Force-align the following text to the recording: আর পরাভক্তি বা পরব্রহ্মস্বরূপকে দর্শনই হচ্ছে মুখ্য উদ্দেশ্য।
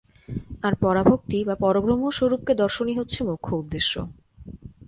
আর 0.63 0.73
পরাভক্তি 0.81 1.39
বা 1.47 1.55
পরব্রহ্মস্বরূপকে 1.55 2.53
দর্শনই 2.55 2.95
হচ্ছে 2.97 3.19
মুখ্য 3.23 3.49
উদ্দেশ্য। 3.55 3.93